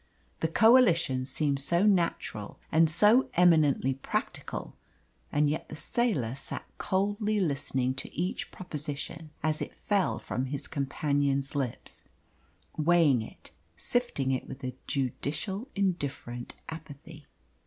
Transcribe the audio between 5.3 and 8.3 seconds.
and yet the sailor sat coldly listening to